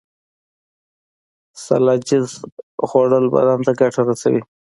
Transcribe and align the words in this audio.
سلاجید 1.63 2.25
خوړل 2.87 3.25
بدن 3.33 3.59
ته 3.65 3.71
ګټه 3.79 4.01
رسوي 4.09 4.41